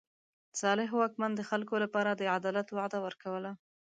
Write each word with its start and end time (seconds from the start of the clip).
صالح 0.61 0.89
واکمن 0.99 1.31
د 1.35 1.41
خلکو 1.49 1.75
لپاره 1.83 2.11
د 2.13 2.21
عدالت 2.37 2.67
وعده 2.71 2.97
ورکوله. 3.05 3.51